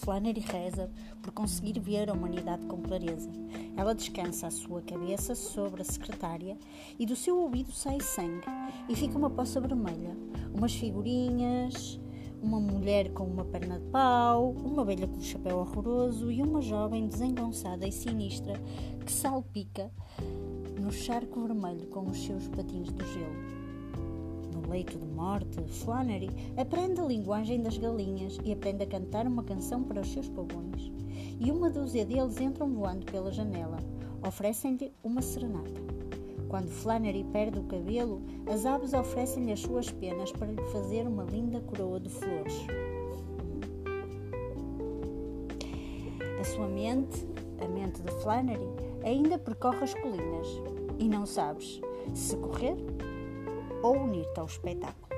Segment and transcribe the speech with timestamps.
[0.00, 0.90] Flannery reza
[1.22, 3.30] por conseguir ver a humanidade com clareza.
[3.76, 6.56] Ela descansa a sua cabeça sobre a secretária
[6.98, 8.46] e do seu ouvido sai sangue
[8.88, 10.16] e fica uma poça vermelha,
[10.54, 12.00] umas figurinhas,
[12.42, 16.62] uma mulher com uma perna de pau, uma velha com um chapéu horroroso e uma
[16.62, 18.54] jovem desengonçada e sinistra
[19.04, 19.90] que salpica
[20.80, 23.59] no charco vermelho com os seus patins do gelo.
[24.70, 29.82] Leito de morte, Flannery aprende a linguagem das galinhas e aprende a cantar uma canção
[29.82, 30.92] para os seus pavões.
[31.40, 33.78] E uma dúzia deles entram voando pela janela,
[34.24, 35.68] oferecem-lhe uma serenata.
[36.48, 41.24] Quando Flannery perde o cabelo, as aves oferecem-lhe as suas penas para lhe fazer uma
[41.24, 42.54] linda coroa de flores.
[46.40, 47.26] A sua mente,
[47.60, 48.68] a mente de Flannery,
[49.02, 50.46] ainda percorre as colinas
[50.96, 51.80] e não sabes
[52.14, 52.76] se correr
[53.82, 55.08] ou unirte ao espectáculo.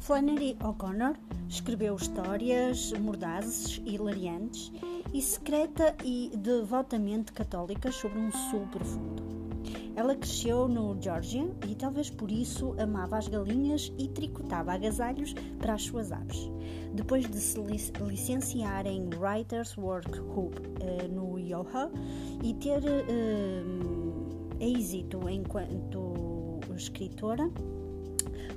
[0.00, 1.14] Flannery O'Connor
[1.48, 4.70] escreveu histórias mordazes e hilariantes
[5.12, 9.28] e secreta e devotamente católicas sobre um sul profundo.
[9.96, 15.74] Ela cresceu no Georgia e talvez por isso amava as galinhas e tricotava agasalhos para
[15.74, 16.48] as suas aves.
[16.94, 17.58] Depois de se
[18.00, 21.90] licenciar em Writers Workshop uh, no Yoha
[22.44, 27.50] e ter uh, êxito enquanto escritora,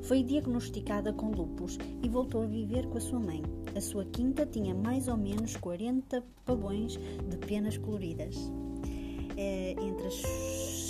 [0.01, 3.41] foi diagnosticada com lupus e voltou a viver com a sua mãe.
[3.75, 6.97] A sua quinta tinha mais ou menos 40 pavões
[7.29, 8.35] de penas coloridas.
[9.37, 10.21] É, entre os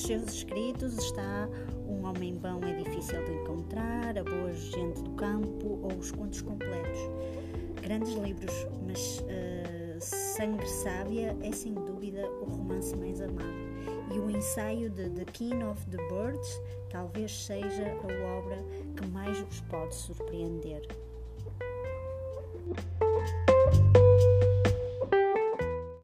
[0.06, 1.48] seus escritos está
[1.88, 6.42] Um Homem Bom é Difícil de Encontrar, A Boa Gente do Campo ou Os Contos
[6.42, 7.00] Completos.
[7.82, 8.54] Grandes livros,
[8.86, 13.46] mas uh, Sangue Sábia é sem dúvida o romance mais amado
[14.12, 18.58] e o ensaio de The King of the Birds talvez seja a obra
[18.98, 20.82] que mais vos pode surpreender.